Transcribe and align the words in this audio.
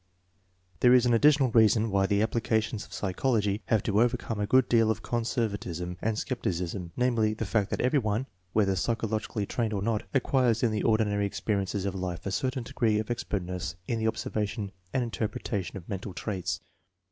There 0.79 0.95
is 0.95 1.05
an 1.05 1.13
additional 1.13 1.51
reason 1.51 1.91
why 1.91 2.07
the 2.07 2.23
applications 2.23 2.87
of 2.87 2.91
psychology 2.91 3.61
have 3.67 3.83
to 3.83 4.01
overcome 4.01 4.39
a 4.39 4.47
good 4.47 4.67
deal 4.67 4.89
of 4.89 5.03
conservatism 5.03 5.95
and 6.01 6.17
skepticism; 6.17 6.91
namely, 6.97 7.35
the 7.35 7.45
fact 7.45 7.69
that 7.69 7.81
every 7.81 7.99
one, 7.99 8.25
whether 8.51 8.75
psychologically 8.75 9.45
trained 9.45 9.73
or 9.73 9.83
not, 9.83 10.01
acquires 10.11 10.63
iu 10.63 10.69
the 10.69 10.81
ordinary 10.81 11.27
experiences 11.27 11.85
of 11.85 11.93
life 11.93 12.25
a 12.25 12.31
certain 12.31 12.63
degree 12.63 12.97
of 12.97 13.09
expcrlness 13.09 13.75
in 13.87 13.99
the 13.99 14.07
observation 14.07 14.71
and 14.91 15.03
interpretation 15.03 15.77
of 15.77 15.87
mental 15.87 16.15
traits. 16.15 16.61